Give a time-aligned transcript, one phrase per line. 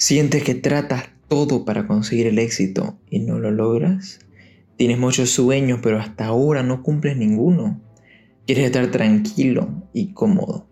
[0.00, 4.20] ¿Sientes que tratas todo para conseguir el éxito y no lo logras?
[4.76, 7.82] ¿Tienes muchos sueños pero hasta ahora no cumples ninguno?
[8.46, 10.68] ¿Quieres estar tranquilo y cómodo?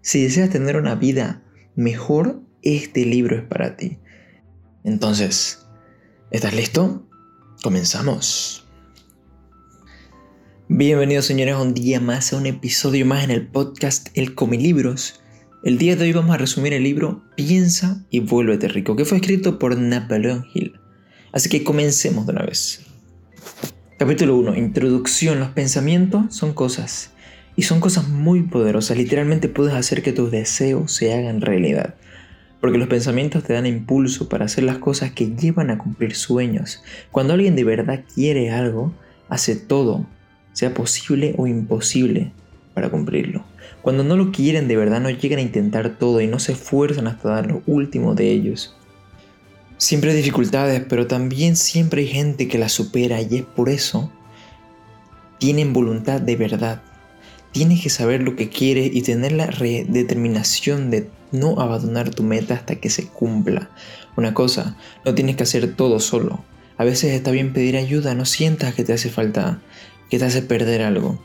[0.00, 1.42] Si deseas tener una vida
[1.76, 3.98] mejor, este libro es para ti.
[4.82, 5.66] Entonces,
[6.30, 7.06] ¿estás listo?
[7.62, 8.66] Comenzamos.
[10.68, 15.19] Bienvenidos señores a un día más, a un episodio más en el podcast El Comilibros.
[15.62, 19.18] El día de hoy vamos a resumir el libro Piensa y vuélvete rico, que fue
[19.18, 20.80] escrito por Napoleon Hill.
[21.32, 22.86] Así que comencemos de una vez.
[23.98, 24.56] Capítulo 1.
[24.56, 25.38] Introducción.
[25.38, 27.12] Los pensamientos son cosas.
[27.56, 28.96] Y son cosas muy poderosas.
[28.96, 31.94] Literalmente puedes hacer que tus deseos se hagan realidad.
[32.62, 36.82] Porque los pensamientos te dan impulso para hacer las cosas que llevan a cumplir sueños.
[37.10, 38.94] Cuando alguien de verdad quiere algo,
[39.28, 40.06] hace todo,
[40.54, 42.32] sea posible o imposible,
[42.72, 43.44] para cumplirlo.
[43.82, 47.06] Cuando no lo quieren de verdad, no llegan a intentar todo y no se esfuerzan
[47.06, 48.76] hasta dar lo último de ellos.
[49.78, 54.12] Siempre hay dificultades, pero también siempre hay gente que las supera y es por eso
[55.40, 56.82] tienen voluntad de verdad.
[57.50, 62.54] Tienes que saber lo que quieres y tener la determinación de no abandonar tu meta
[62.54, 63.70] hasta que se cumpla.
[64.16, 66.44] Una cosa, no tienes que hacer todo solo.
[66.76, 69.60] A veces está bien pedir ayuda, no sientas que te hace falta,
[70.10, 71.18] que te hace perder algo.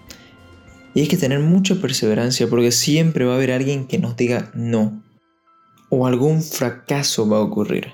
[0.95, 4.49] Y hay que tener mucha perseverancia porque siempre va a haber alguien que nos diga
[4.55, 5.03] no.
[5.89, 7.89] O algún fracaso va a ocurrir.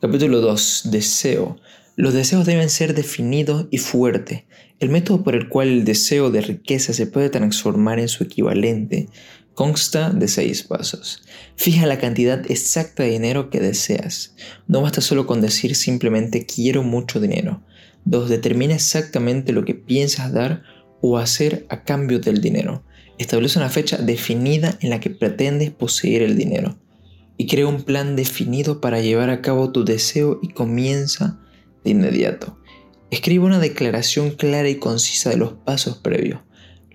[0.00, 0.88] Capítulo 2.
[0.92, 1.56] Deseo.
[1.96, 4.44] Los deseos deben ser definidos y fuertes.
[4.78, 9.08] El método por el cual el deseo de riqueza se puede transformar en su equivalente
[9.54, 11.22] consta de seis pasos.
[11.56, 14.36] Fija la cantidad exacta de dinero que deseas.
[14.68, 17.62] No basta solo con decir simplemente quiero mucho dinero.
[18.04, 18.28] 2.
[18.28, 20.62] Determina exactamente lo que piensas dar
[21.06, 22.82] o hacer a cambio del dinero.
[23.18, 26.78] Establece una fecha definida en la que pretendes poseer el dinero
[27.36, 31.38] y crea un plan definido para llevar a cabo tu deseo y comienza
[31.84, 32.58] de inmediato.
[33.10, 36.40] Escribe una declaración clara y concisa de los pasos previos.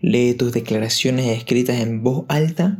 [0.01, 2.79] Lee tus declaraciones escritas en voz alta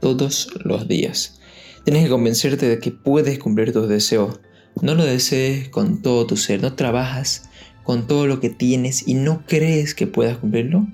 [0.00, 1.40] todos los días.
[1.84, 4.40] Tienes que convencerte de que puedes cumplir tus deseos.
[4.80, 7.50] No lo desees con todo tu ser, no trabajas
[7.90, 10.86] con todo lo que tienes y no crees que puedas cumplirlo,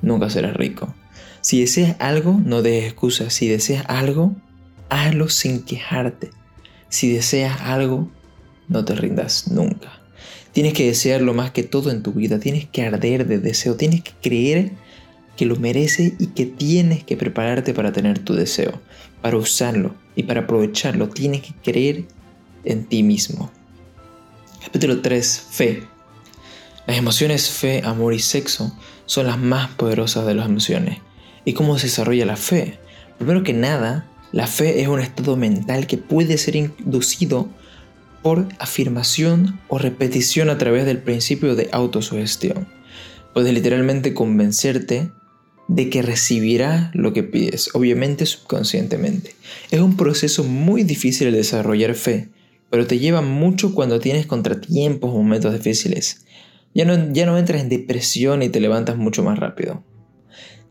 [0.00, 0.94] nunca serás rico.
[1.42, 3.34] Si deseas algo, no des excusas.
[3.34, 4.34] Si deseas algo,
[4.88, 6.30] hazlo sin quejarte.
[6.88, 8.10] Si deseas algo,
[8.68, 10.00] no te rindas nunca.
[10.52, 12.38] Tienes que desearlo más que todo en tu vida.
[12.38, 13.76] Tienes que arder de deseo.
[13.76, 14.72] Tienes que creer
[15.36, 18.80] que lo mereces y que tienes que prepararte para tener tu deseo,
[19.20, 21.10] para usarlo y para aprovecharlo.
[21.10, 22.06] Tienes que creer
[22.64, 23.50] en ti mismo.
[24.62, 25.48] Capítulo 3.
[25.50, 25.93] Fe.
[26.86, 30.98] Las emociones fe, amor y sexo son las más poderosas de las emociones.
[31.46, 32.78] ¿Y cómo se desarrolla la fe?
[33.16, 37.48] Primero que nada, la fe es un estado mental que puede ser inducido
[38.22, 42.66] por afirmación o repetición a través del principio de autosugestión.
[43.32, 45.10] Puedes literalmente convencerte
[45.68, 49.34] de que recibirás lo que pides, obviamente subconscientemente.
[49.70, 52.28] Es un proceso muy difícil de desarrollar fe,
[52.70, 56.23] pero te lleva mucho cuando tienes contratiempos o momentos difíciles.
[56.74, 59.84] Ya no, ya no entras en depresión y te levantas mucho más rápido.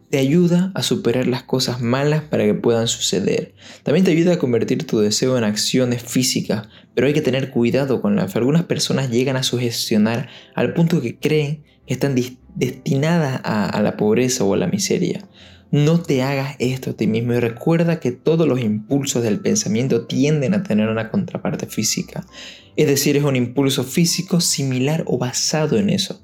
[0.09, 3.55] Te ayuda a superar las cosas malas para que puedan suceder.
[3.81, 8.01] También te ayuda a convertir tu deseo en acciones físicas, pero hay que tener cuidado
[8.01, 8.37] con la fe.
[8.37, 12.15] Algunas personas llegan a sugestionar al punto que creen que están
[12.55, 15.27] destinadas a la pobreza o a la miseria.
[15.73, 20.05] No te hagas esto a ti mismo y recuerda que todos los impulsos del pensamiento
[20.05, 22.27] tienden a tener una contraparte física.
[22.75, 26.21] Es decir, es un impulso físico similar o basado en eso.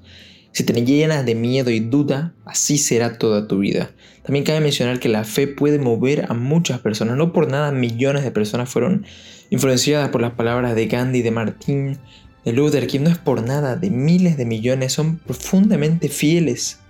[0.52, 3.92] Si te llenas de miedo y duda, así será toda tu vida.
[4.24, 7.16] También cabe mencionar que la fe puede mover a muchas personas.
[7.16, 9.06] No por nada millones de personas fueron
[9.50, 11.98] influenciadas por las palabras de Gandhi, de Martín,
[12.44, 13.00] de Luther King.
[13.02, 16.80] No es por nada, de miles de millones son profundamente fieles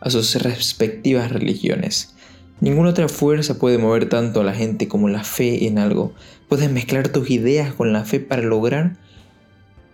[0.00, 2.14] a sus respectivas religiones.
[2.62, 6.12] Ninguna otra fuerza puede mover tanto a la gente como la fe en algo.
[6.48, 8.98] Puedes mezclar tus ideas con la fe para lograr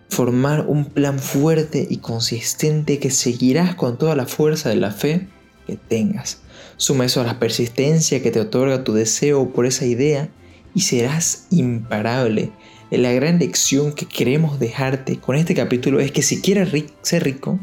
[0.07, 5.27] formar un plan fuerte y consistente que seguirás con toda la fuerza de la fe
[5.65, 6.41] que tengas.
[6.77, 10.29] Suma eso a la persistencia que te otorga tu deseo por esa idea
[10.75, 12.51] y serás imparable.
[12.91, 16.69] La gran lección que queremos dejarte con este capítulo es que si quieres
[17.01, 17.59] ser rico,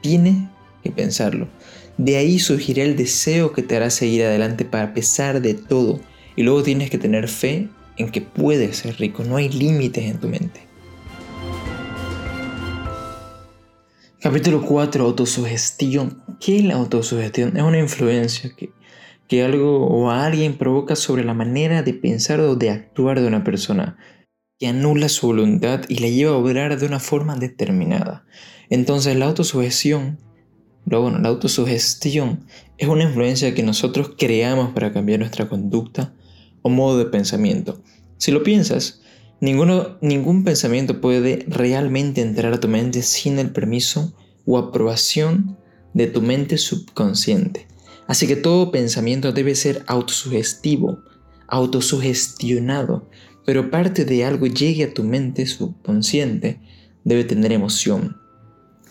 [0.00, 0.34] tienes
[0.82, 1.46] que pensarlo.
[2.00, 6.00] De ahí surgirá el deseo que te hará seguir adelante para pesar de todo.
[6.34, 7.68] Y luego tienes que tener fe
[7.98, 9.22] en que puedes ser rico.
[9.22, 10.62] No hay límites en tu mente.
[14.18, 15.04] Capítulo 4.
[15.04, 16.22] Autosugestión.
[16.40, 17.54] ¿Qué es la autosugestión?
[17.58, 18.70] Es una influencia que,
[19.28, 23.44] que algo o alguien provoca sobre la manera de pensar o de actuar de una
[23.44, 23.98] persona.
[24.58, 28.24] que anula su voluntad y la lleva a obrar de una forma determinada.
[28.70, 30.18] Entonces la autosugestión,
[30.84, 32.46] bueno, la autosugestión
[32.78, 36.12] es una influencia que nosotros creamos para cambiar nuestra conducta
[36.62, 37.82] o modo de pensamiento.
[38.18, 39.00] Si lo piensas,
[39.40, 44.12] ningún pensamiento puede realmente entrar a tu mente sin el permiso
[44.46, 45.56] o aprobación
[45.94, 47.66] de tu mente subconsciente.
[48.06, 50.98] Así que todo pensamiento debe ser autosugestivo,
[51.46, 53.08] autosugestionado,
[53.46, 56.60] pero parte de algo llegue a tu mente subconsciente
[57.04, 58.16] debe tener emoción.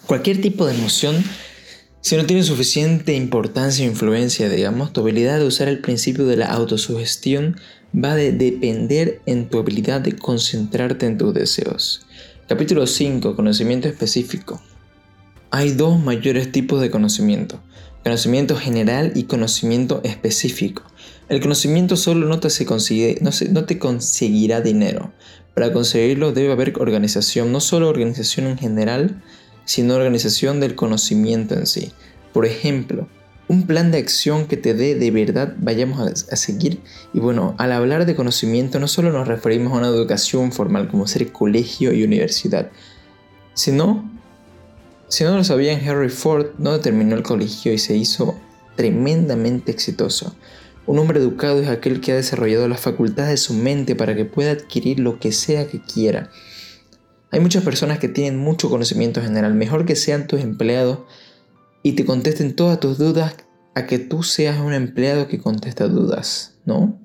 [0.08, 1.24] Cualquier tipo de emoción,
[2.02, 6.38] si no tiene suficiente importancia o influencia, digamos, tu habilidad de usar el principio de
[6.38, 7.58] la autosugestión
[7.94, 12.06] va a depender en tu habilidad de concentrarte en tus deseos.
[12.48, 13.36] Capítulo 5.
[13.36, 14.62] Conocimiento específico.
[15.52, 17.60] Hay dos mayores tipos de conocimiento.
[18.04, 20.84] Conocimiento general y conocimiento específico.
[21.28, 25.12] El conocimiento solo no te, se consigue, no te conseguirá dinero.
[25.54, 29.22] Para conseguirlo debe haber organización, no solo organización en general,
[29.70, 31.92] sino organización del conocimiento en sí.
[32.34, 33.08] Por ejemplo,
[33.48, 36.80] un plan de acción que te dé de verdad vayamos a, seguir.
[37.14, 41.06] Y bueno, al hablar de conocimiento no solo nos referimos a una educación formal como
[41.06, 42.72] ser colegio y universidad,
[43.54, 44.10] sino,
[45.08, 48.40] si no lo sabían, Henry Ford no terminó el colegio y se hizo
[48.76, 50.36] tremendamente exitoso.
[50.88, 54.26] Un hombre educado es aquel que ha desarrollado las facultades de su mente para que
[54.26, 56.32] pueda adquirir lo que sea que quiera.
[57.32, 59.54] Hay muchas personas que tienen mucho conocimiento general.
[59.54, 61.00] Mejor que sean tus empleados
[61.84, 63.36] y te contesten todas tus dudas
[63.76, 67.00] a que tú seas un empleado que contesta dudas, ¿no?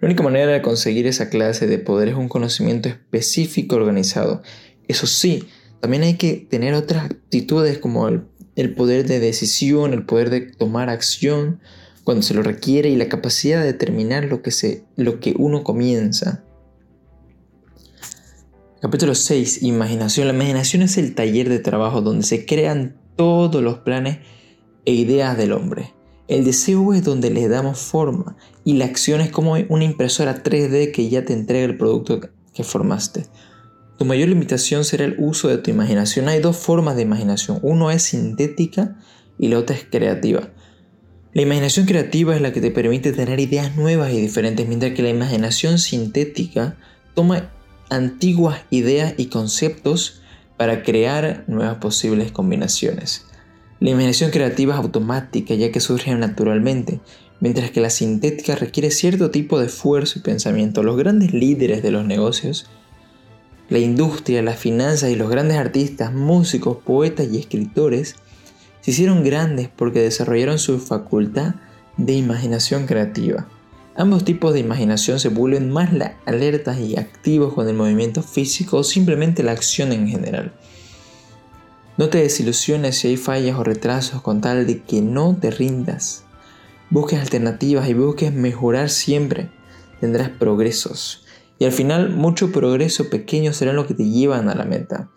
[0.00, 4.42] La única manera de conseguir esa clase de poder es un conocimiento específico organizado.
[4.88, 5.48] Eso sí,
[5.80, 8.24] también hay que tener otras actitudes como el,
[8.56, 11.60] el poder de decisión, el poder de tomar acción,
[12.04, 15.64] cuando se lo requiere y la capacidad de determinar lo que, se, lo que uno
[15.64, 16.43] comienza.
[18.84, 19.62] Capítulo 6.
[19.62, 20.28] Imaginación.
[20.28, 24.18] La imaginación es el taller de trabajo donde se crean todos los planes
[24.84, 25.94] e ideas del hombre.
[26.28, 30.92] El deseo es donde le damos forma y la acción es como una impresora 3D
[30.92, 32.20] que ya te entrega el producto
[32.52, 33.24] que formaste.
[33.96, 36.28] Tu mayor limitación será el uso de tu imaginación.
[36.28, 37.60] Hay dos formas de imaginación.
[37.62, 38.98] Uno es sintética
[39.38, 40.50] y la otra es creativa.
[41.32, 45.02] La imaginación creativa es la que te permite tener ideas nuevas y diferentes, mientras que
[45.02, 46.76] la imaginación sintética
[47.14, 47.53] toma
[47.90, 50.22] antiguas ideas y conceptos
[50.56, 53.26] para crear nuevas posibles combinaciones.
[53.80, 57.00] La imaginación creativa es automática ya que surge naturalmente,
[57.40, 60.82] mientras que la sintética requiere cierto tipo de esfuerzo y pensamiento.
[60.82, 62.66] Los grandes líderes de los negocios,
[63.68, 68.16] la industria, las finanzas y los grandes artistas, músicos, poetas y escritores
[68.80, 71.54] se hicieron grandes porque desarrollaron su facultad
[71.96, 73.48] de imaginación creativa.
[73.96, 75.90] Ambos tipos de imaginación se vuelven más
[76.26, 80.52] alertas y activos con el movimiento físico o simplemente la acción en general.
[81.96, 86.24] No te desilusiones si hay fallas o retrasos con tal de que no te rindas.
[86.90, 89.50] Busques alternativas y busques mejorar siempre.
[90.00, 91.24] Tendrás progresos.
[91.60, 95.10] Y al final mucho progreso pequeño será lo que te llevan a la meta.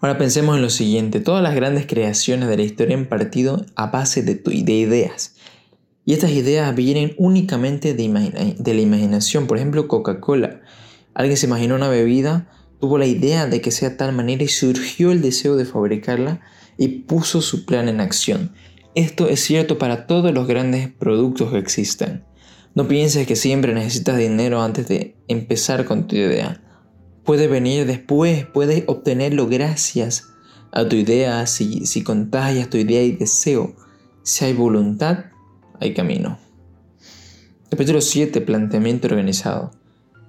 [0.00, 3.86] Ahora pensemos en lo siguiente, todas las grandes creaciones de la historia han partido a
[3.86, 5.36] base de, de ideas.
[6.04, 9.46] Y estas ideas vienen únicamente de, de la imaginación.
[9.46, 10.60] Por ejemplo, Coca-Cola.
[11.14, 15.12] Alguien se imaginó una bebida, tuvo la idea de que sea tal manera y surgió
[15.12, 16.40] el deseo de fabricarla
[16.78, 18.52] y puso su plan en acción.
[18.94, 22.24] Esto es cierto para todos los grandes productos que existen.
[22.74, 26.62] No pienses que siempre necesitas dinero antes de empezar con tu idea
[27.24, 30.28] puede venir después, puedes obtenerlo gracias
[30.72, 33.76] a tu idea, si, si contagias tu idea y deseo.
[34.22, 35.26] Si hay voluntad,
[35.82, 36.38] hay camino.
[37.68, 38.40] Capítulo 7.
[38.40, 39.72] Planteamiento organizado.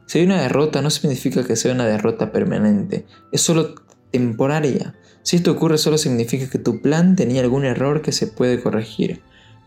[0.08, 3.76] Si hay una derrota no significa que sea una derrota permanente, es solo
[4.12, 4.96] temporaria.
[5.22, 9.22] Si esto ocurre solo significa que tu plan tenía algún error que se puede corregir.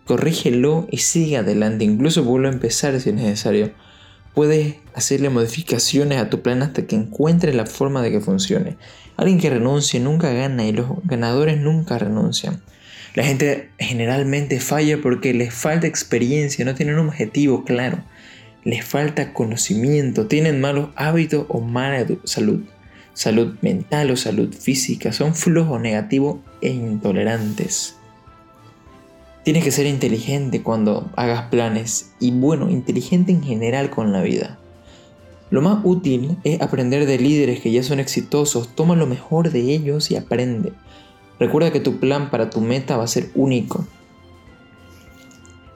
[0.06, 3.72] Corrígelo y sigue adelante, incluso vuelve a empezar si es necesario.
[4.34, 8.76] Puedes hacerle modificaciones a tu plan hasta que encuentres la forma de que funcione.
[9.16, 12.62] Alguien que renuncie nunca gana y los ganadores nunca renuncian.
[13.16, 18.04] La gente generalmente falla porque les falta experiencia, no tienen un objetivo claro,
[18.62, 22.60] les falta conocimiento, tienen malos hábitos o mala salud,
[23.14, 27.96] salud mental o salud física, son flojos, negativos e intolerantes.
[29.44, 34.58] Tienes que ser inteligente cuando hagas planes y bueno, inteligente en general con la vida.
[35.48, 39.60] Lo más útil es aprender de líderes que ya son exitosos, toma lo mejor de
[39.60, 40.74] ellos y aprende.
[41.38, 43.86] Recuerda que tu plan para tu meta va a ser único.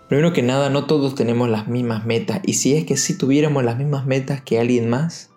[0.08, 3.62] Primero que nada, no todos tenemos las mismas metas y si es que si tuviéramos
[3.62, 5.30] las mismas metas que alguien más,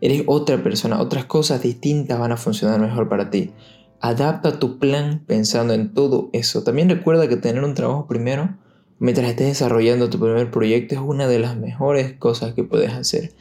[0.00, 3.52] eres otra persona, otras cosas distintas van a funcionar mejor para ti.
[4.00, 6.62] Adapta tu plan pensando en todo eso.
[6.62, 8.56] También recuerda que tener un trabajo primero,
[8.98, 13.32] mientras estés desarrollando tu primer proyecto, es una de las mejores cosas que puedes hacer.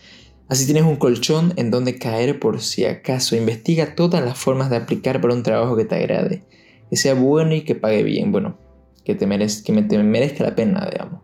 [0.48, 3.36] Así tienes un colchón en donde caer por si acaso.
[3.36, 6.44] Investiga todas las formas de aplicar para un trabajo que te agrade,
[6.90, 8.32] que sea bueno y que pague bien.
[8.32, 8.58] Bueno,
[9.04, 11.22] que te, merezca, la pena, digamos.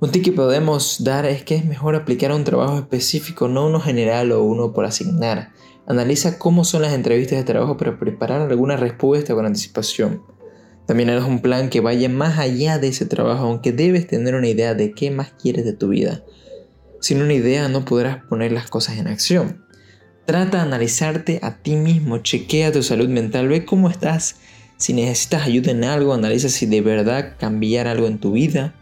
[0.00, 3.66] Un tip que podemos dar es que es mejor aplicar a un trabajo específico, no
[3.66, 5.52] uno general o uno por asignar.
[5.86, 10.22] Analiza cómo son las entrevistas de trabajo para preparar alguna respuesta con anticipación.
[10.86, 14.48] También haz un plan que vaya más allá de ese trabajo, aunque debes tener una
[14.48, 16.24] idea de qué más quieres de tu vida.
[17.00, 19.64] Sin una idea no podrás poner las cosas en acción.
[20.26, 24.36] Trata de analizarte a ti mismo, chequea tu salud mental, ve cómo estás
[24.78, 28.74] si necesitas ayuda en algo, analiza si de verdad cambiar algo en tu vida.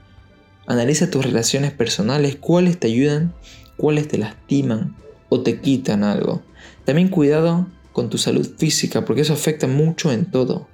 [0.66, 3.32] Analiza tus relaciones personales, cuáles te ayudan,
[3.78, 4.94] cuáles te lastiman
[5.30, 6.42] o te quitan algo.
[6.84, 10.68] También cuidado con tu salud física porque eso afecta mucho en todo.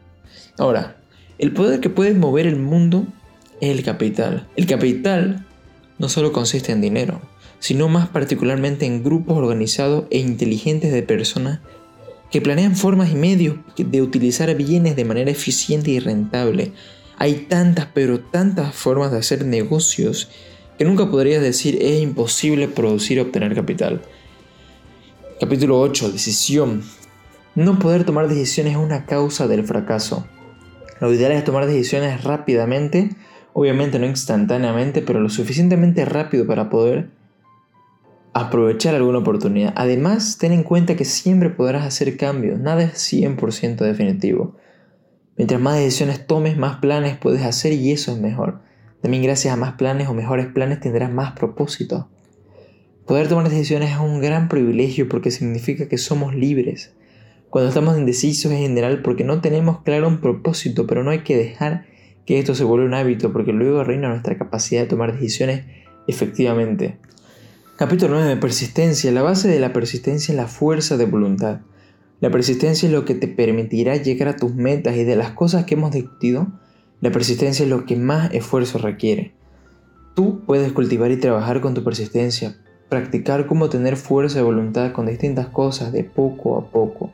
[0.59, 0.97] Ahora,
[1.39, 3.07] el poder que puede mover el mundo
[3.61, 4.49] es el capital.
[4.57, 5.47] El capital
[5.99, 7.23] no solo consiste en dinero,
[7.63, 11.61] sino más particularmente en grupos organizados e inteligentes de personas
[12.29, 16.73] que planean formas y medios de utilizar bienes de manera eficiente y rentable.
[17.19, 20.29] Hay tantas, pero tantas formas de hacer negocios
[20.77, 24.03] que nunca podrías decir es imposible producir o obtener capital.
[25.41, 26.11] Capítulo 8.
[26.11, 26.83] Decisión.
[27.55, 30.27] No poder tomar decisiones es una causa del fracaso.
[31.01, 33.11] Lo ideal es tomar decisiones rápidamente,
[33.53, 37.22] obviamente no instantáneamente, pero lo suficientemente rápido para poder
[38.35, 39.73] aprovechar alguna oportunidad.
[39.77, 44.57] Además, ten en cuenta que siempre podrás hacer cambios, nada es 100% definitivo.
[45.37, 48.61] Mientras más decisiones tomes, más planes puedes hacer y eso es mejor.
[49.01, 52.09] También gracias a más planes o mejores planes tendrás más propósito.
[53.07, 56.95] Poder tomar decisiones es un gran privilegio porque significa que somos libres.
[57.51, 61.37] Cuando estamos indecisos en general porque no tenemos claro un propósito, pero no hay que
[61.37, 61.87] dejar
[62.25, 65.65] que esto se vuelva un hábito porque luego reina nuestra capacidad de tomar decisiones
[66.07, 66.99] efectivamente.
[67.83, 68.37] Capítulo 9.
[68.37, 69.11] Persistencia.
[69.11, 71.63] La base de la persistencia es la fuerza de voluntad.
[72.21, 75.65] La persistencia es lo que te permitirá llegar a tus metas y de las cosas
[75.65, 76.47] que hemos discutido,
[77.01, 79.35] la persistencia es lo que más esfuerzo requiere.
[80.15, 82.57] Tú puedes cultivar y trabajar con tu persistencia,
[82.89, 87.13] practicar cómo tener fuerza de voluntad con distintas cosas de poco a poco.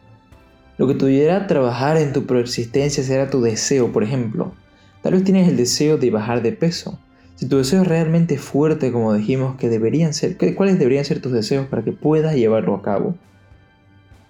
[0.77, 4.53] Lo que te ayudará trabajar en tu persistencia será tu deseo, por ejemplo.
[5.01, 6.99] Tal vez tienes el deseo de bajar de peso
[7.39, 11.31] si tu deseo es realmente fuerte, como dijimos que deberían ser, ¿cuáles deberían ser tus
[11.31, 13.15] deseos para que puedas llevarlo a cabo?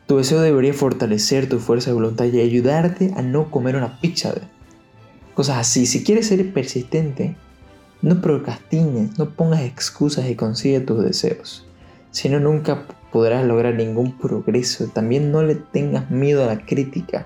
[0.07, 4.35] Tu deseo debería fortalecer tu fuerza de voluntad y ayudarte a no comer una pizza.
[5.33, 5.87] Cosas así.
[5.87, 7.35] Si quieres ser persistente,
[8.03, 11.67] no procrastines, no pongas excusas y consigue tus deseos.
[12.11, 14.87] Si no, nunca podrás lograr ningún progreso.
[14.89, 17.25] También no le tengas miedo a la crítica.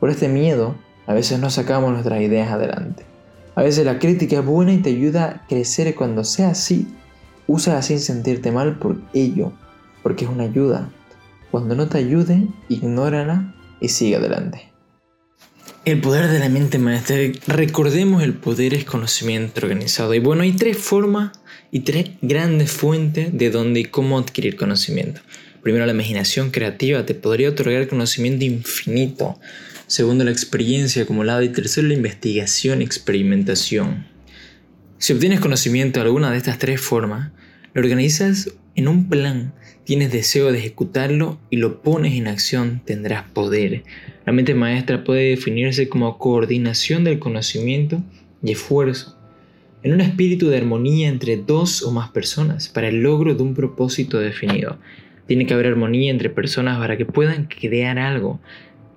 [0.00, 0.74] Por este miedo,
[1.06, 3.04] a veces no sacamos nuestras ideas adelante.
[3.58, 6.86] A veces la crítica es buena y te ayuda a crecer cuando sea así.
[7.48, 9.52] Úsala sin sentirte mal por ello,
[10.04, 10.92] porque es una ayuda.
[11.50, 14.70] Cuando no te ayude, ignórala y sigue adelante.
[15.84, 17.16] El poder de la mente maestra.
[17.48, 20.14] Recordemos el poder es conocimiento organizado.
[20.14, 21.32] Y bueno, hay tres formas
[21.72, 25.20] y tres grandes fuentes de dónde y cómo adquirir conocimiento.
[25.68, 29.38] Primero, la imaginación creativa te podría otorgar conocimiento infinito
[29.86, 34.06] segundo la experiencia acumulada y tercero la investigación experimentación.
[34.96, 37.32] Si obtienes conocimiento de alguna de estas tres formas,
[37.74, 39.52] lo organizas en un plan,
[39.84, 43.82] tienes deseo de ejecutarlo y lo pones en acción, tendrás poder.
[44.24, 48.02] La mente maestra puede definirse como coordinación del conocimiento
[48.42, 49.18] y esfuerzo,
[49.82, 53.52] en un espíritu de armonía entre dos o más personas para el logro de un
[53.52, 54.78] propósito definido.
[55.28, 58.40] Tiene que haber armonía entre personas para que puedan crear algo.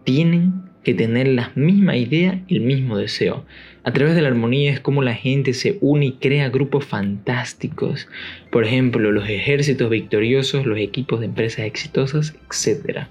[0.05, 3.45] Tienen que tener la misma idea y el mismo deseo.
[3.83, 8.07] A través de la armonía es como la gente se une y crea grupos fantásticos.
[8.49, 13.07] Por ejemplo, los ejércitos victoriosos, los equipos de empresas exitosas, etc.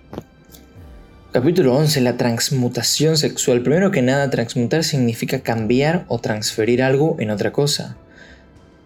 [1.31, 2.00] Capítulo 11.
[2.00, 3.61] La transmutación sexual.
[3.61, 7.99] Primero que nada, transmutar significa cambiar o transferir algo en otra cosa.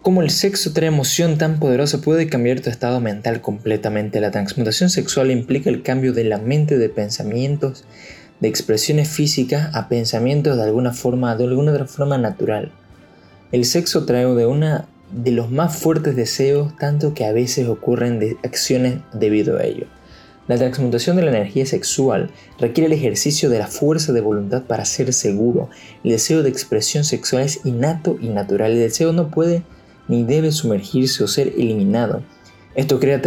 [0.05, 4.21] Como el sexo trae emoción tan poderosa puede cambiar tu estado mental completamente.
[4.21, 7.85] La transmutación sexual implica el cambio de la mente de pensamientos,
[8.39, 12.71] de expresiones físicas a pensamientos de alguna forma, de alguna otra forma natural.
[13.51, 18.37] El sexo trae de una de los más fuertes deseos, tanto que a veces ocurren
[18.43, 19.87] acciones debido a ello.
[20.47, 24.85] La transmutación de la energía sexual requiere el ejercicio de la fuerza de voluntad para
[24.85, 25.71] ser seguro.
[26.03, 28.73] El deseo de expresión sexual es innato y natural.
[28.73, 29.63] El deseo no puede
[30.07, 32.23] ni debe sumergirse o ser eliminado.
[32.75, 33.21] Esto crea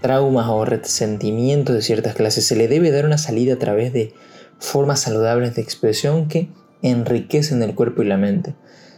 [0.00, 2.46] traumas o resentimientos de ciertas clases.
[2.46, 4.14] Se le debe dar una salida a través de
[4.58, 6.50] formas saludables de expresión que
[6.82, 8.54] enriquecen el cuerpo y la mente.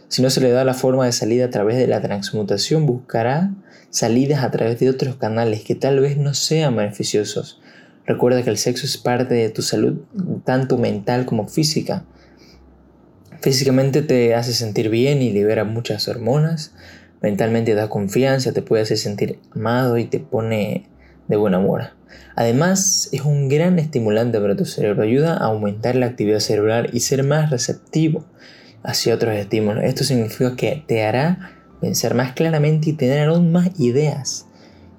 [0.07, 3.51] Si no se le da la forma de salida a través de la transmutación, buscará
[3.89, 7.59] salidas a través de otros canales que tal vez no sean beneficiosos.
[8.05, 10.01] Recuerda que el sexo es parte de tu salud,
[10.45, 12.05] tanto mental como física.
[13.41, 16.73] Físicamente te hace sentir bien y libera muchas hormonas.
[17.23, 20.89] Mentalmente da confianza, te puede hacer sentir amado y te pone
[21.29, 21.93] de buen humor.
[22.35, 26.99] Además, es un gran estimulante para tu cerebro, ayuda a aumentar la actividad cerebral y
[26.99, 28.25] ser más receptivo
[28.83, 29.85] hacia otros estímulos.
[29.85, 34.47] Esto significa que te hará pensar más claramente y tener aún más ideas.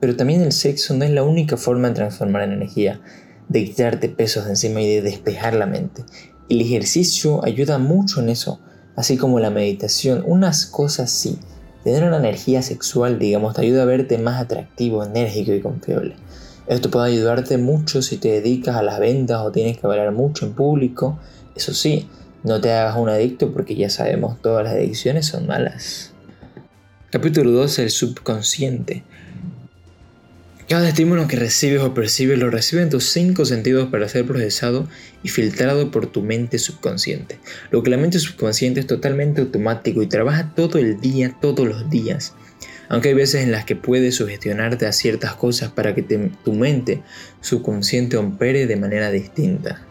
[0.01, 3.03] Pero también el sexo no es la única forma de transformar energía,
[3.51, 6.05] de quitarte pesos de encima y de despejar la mente.
[6.49, 8.61] El ejercicio ayuda mucho en eso,
[8.97, 10.23] así como la meditación.
[10.27, 11.39] Unas cosas sí.
[11.85, 16.17] Tener una energía sexual, digamos, te ayuda a verte más atractivo, enérgico y confiable.
[16.67, 20.47] Esto puede ayudarte mucho si te dedicas a las ventas o tienes que hablar mucho
[20.47, 21.19] en público.
[21.55, 22.09] Eso sí,
[22.43, 26.13] no te hagas un adicto porque ya sabemos todas las adicciones son malas.
[27.11, 27.79] Capítulo 2.
[27.81, 29.05] El subconsciente.
[30.69, 34.89] Cada estímulo que recibes o percibes lo reciben tus cinco sentidos para ser procesado
[35.23, 37.39] y filtrado por tu mente subconsciente.
[37.71, 41.91] Lo que la mente subconsciente es totalmente automático y trabaja todo el día, todos los
[41.91, 42.35] días
[42.89, 47.03] aunque hay veces en las que puedes sugestionarte a ciertas cosas para que tu mente
[47.41, 49.83] subconsciente opere de manera distinta.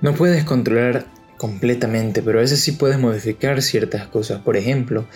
[0.00, 4.40] No puedes controlar completamente, pero a veces sí puedes modificar ciertas cosas.
[4.42, 5.06] Por ejemplo,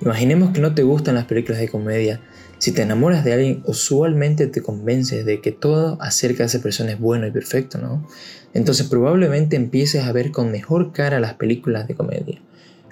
[0.00, 2.20] imaginemos que no te gustan las películas de comedia.
[2.58, 6.92] Si te enamoras de alguien, usualmente te convences de que todo acerca de esa persona
[6.92, 8.06] es bueno y perfecto, ¿no?
[8.54, 12.40] Entonces probablemente empieces a ver con mejor cara las películas de comedia.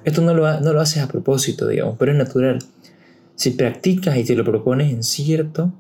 [0.05, 2.59] Esto no lo, no lo haces a propósito, digamos, pero es natural.
[3.37, 5.73] Si practicas y te lo propones en cierto,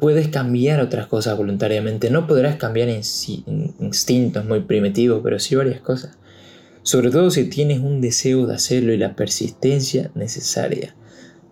[0.00, 2.10] puedes cambiar otras cosas voluntariamente.
[2.10, 3.02] No podrás cambiar en
[3.80, 6.16] instintos muy primitivos, pero sí varias cosas.
[6.82, 10.94] Sobre todo si tienes un deseo de hacerlo y la persistencia necesaria.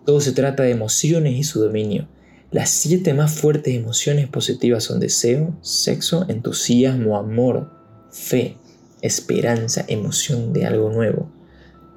[0.05, 2.07] Todo se trata de emociones y su dominio.
[2.51, 7.71] Las siete más fuertes emociones positivas son deseo, sexo, entusiasmo, amor,
[8.11, 8.57] fe,
[9.01, 11.29] esperanza, emoción de algo nuevo.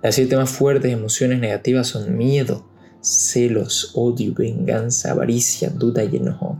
[0.02, 2.66] Las siete más fuertes emociones negativas son miedo,
[3.02, 6.58] celos, odio, venganza, avaricia, duda y enojo.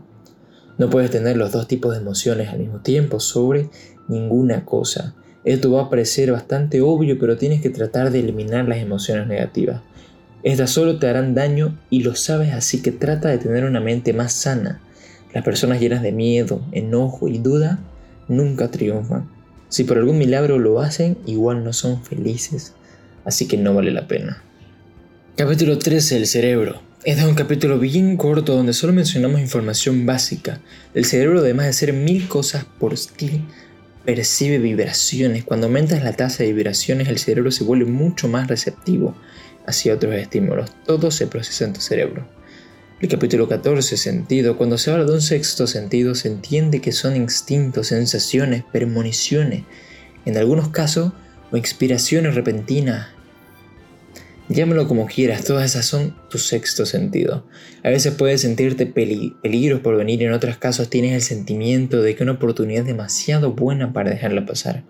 [0.77, 3.71] No puedes tener los dos tipos de emociones al mismo tiempo sobre
[4.07, 5.15] ninguna cosa.
[5.45, 9.81] Esto va a parecer bastante obvio, pero tienes que tratar de eliminar las emociones negativas.
[10.43, 14.13] Estas solo te harán daño y lo sabes, así que trata de tener una mente
[14.13, 14.81] más sana.
[15.35, 17.81] Las personas llenas de miedo, enojo y duda
[18.29, 19.29] nunca triunfan.
[19.69, 22.75] Si por algún milagro lo hacen, igual no son felices,
[23.25, 24.43] así que no vale la pena.
[25.37, 26.17] Capítulo 13.
[26.17, 26.81] El cerebro.
[27.05, 30.61] Este es un capítulo bien corto donde solo mencionamos información básica.
[30.95, 33.45] El cerebro, además de hacer mil cosas por ti,
[34.09, 35.45] percibe vibraciones.
[35.45, 39.15] Cuando aumentas la tasa de vibraciones, el cerebro se vuelve mucho más receptivo
[39.67, 40.73] hacia otros estímulos.
[40.87, 42.27] Todo se procesa en tu cerebro.
[43.03, 44.57] El capítulo 14, sentido.
[44.57, 49.65] Cuando se habla de un sexto sentido, se entiende que son instintos, sensaciones, premoniciones,
[50.25, 51.13] en algunos casos,
[51.51, 53.09] o inspiraciones repentinas,
[54.51, 57.47] Llámalo como quieras, todas esas son tu sexto sentido.
[57.85, 62.23] A veces puedes sentirte peligros por venir, en otros casos tienes el sentimiento de que
[62.23, 64.85] una oportunidad es demasiado buena para dejarla pasar.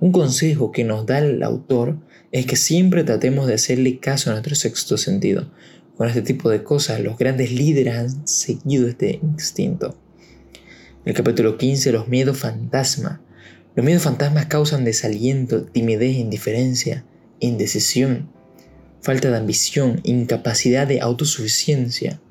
[0.00, 1.96] Un consejo que nos da el autor
[2.30, 5.50] es que siempre tratemos de hacerle caso a nuestro sexto sentido.
[5.96, 9.98] Con este tipo de cosas, los grandes líderes han seguido este instinto.
[11.06, 13.22] el capítulo 15, los miedos fantasma.
[13.76, 17.06] Los miedos fantasmas causan desaliento, timidez, indiferencia,
[17.40, 18.28] indecisión
[19.04, 22.22] falta de ambición, incapacidad de autosuficiencia,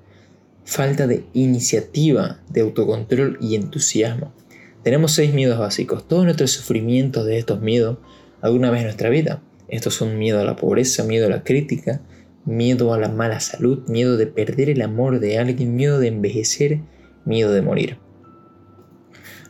[0.66, 4.34] falta de iniciativa, de autocontrol y entusiasmo.
[4.82, 6.08] Tenemos seis miedos básicos.
[6.08, 8.00] Todos nuestros sufrimientos de estos miedos
[8.42, 9.44] alguna vez en nuestra vida.
[9.68, 12.02] Estos son miedo a la pobreza, miedo a la crítica,
[12.44, 16.80] miedo a la mala salud, miedo de perder el amor de alguien, miedo de envejecer,
[17.24, 17.98] miedo de morir.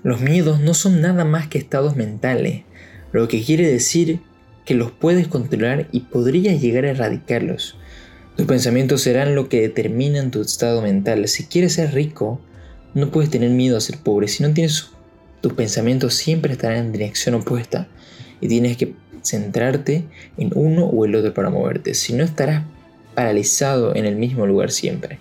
[0.04, 2.64] Los miedos no son nada más que estados mentales,
[3.14, 4.20] lo que quiere decir
[4.66, 7.78] que los puedes controlar y podrías llegar a erradicarlos.
[8.36, 11.28] Tus pensamientos serán lo que determinan tu estado mental.
[11.28, 12.42] Si quieres ser rico,
[12.94, 14.28] no puedes tener miedo a ser pobre.
[14.28, 14.90] Si no tienes
[15.42, 17.90] tus pensamientos siempre estarán en dirección opuesta
[18.40, 20.06] y tienes que centrarte
[20.38, 21.94] en uno o el otro para moverte.
[21.94, 22.64] Si no estarás
[23.14, 25.20] paralizado en el mismo lugar siempre.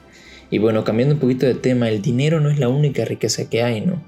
[0.50, 3.62] Y bueno, cambiando un poquito de tema, el dinero no es la única riqueza que
[3.62, 4.02] hay, ¿no?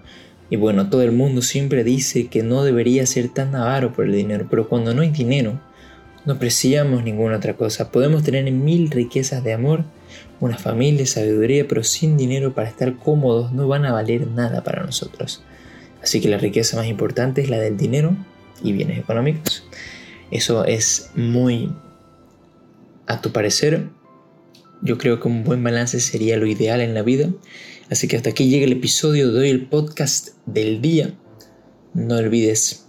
[0.54, 4.12] Y bueno, todo el mundo siempre dice que no debería ser tan avaro por el
[4.12, 5.58] dinero, pero cuando no hay dinero,
[6.24, 7.90] no apreciamos ninguna otra cosa.
[7.90, 9.82] Podemos tener mil riquezas de amor,
[10.38, 14.84] una familia, sabiduría, pero sin dinero para estar cómodos no van a valer nada para
[14.84, 15.42] nosotros.
[16.00, 18.16] Así que la riqueza más importante es la del dinero
[18.62, 19.66] y bienes económicos.
[20.30, 21.72] Eso es muy,
[23.08, 23.88] a tu parecer,
[24.82, 27.30] yo creo que un buen balance sería lo ideal en la vida.
[27.90, 31.14] Así que hasta aquí llega el episodio de hoy, el podcast del día.
[31.92, 32.86] No olvides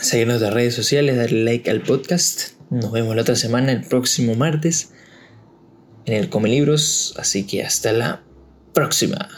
[0.00, 2.52] seguirnos en redes sociales, darle like al podcast.
[2.70, 4.90] Nos vemos la otra semana, el próximo martes,
[6.04, 7.14] en el Come Libros.
[7.18, 8.22] Así que hasta la
[8.72, 9.28] próxima.